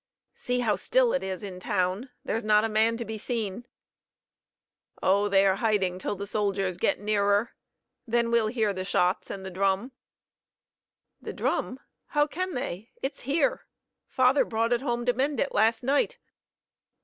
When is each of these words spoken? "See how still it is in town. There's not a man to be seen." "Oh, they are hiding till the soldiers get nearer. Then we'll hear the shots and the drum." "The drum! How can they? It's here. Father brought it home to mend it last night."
"See 0.33 0.61
how 0.61 0.77
still 0.77 1.13
it 1.13 1.21
is 1.21 1.43
in 1.43 1.59
town. 1.59 2.09
There's 2.25 2.43
not 2.43 2.63
a 2.63 2.69
man 2.69 2.97
to 2.97 3.05
be 3.05 3.19
seen." 3.19 3.67
"Oh, 5.03 5.29
they 5.29 5.45
are 5.45 5.57
hiding 5.57 5.99
till 5.99 6.15
the 6.15 6.25
soldiers 6.25 6.77
get 6.77 6.99
nearer. 6.99 7.51
Then 8.07 8.31
we'll 8.31 8.47
hear 8.47 8.73
the 8.73 8.83
shots 8.83 9.29
and 9.29 9.45
the 9.45 9.51
drum." 9.51 9.91
"The 11.21 11.33
drum! 11.33 11.79
How 12.07 12.25
can 12.25 12.55
they? 12.55 12.89
It's 13.03 13.29
here. 13.29 13.67
Father 14.07 14.43
brought 14.43 14.73
it 14.73 14.81
home 14.81 15.05
to 15.05 15.13
mend 15.13 15.39
it 15.39 15.53
last 15.53 15.83
night." 15.83 16.17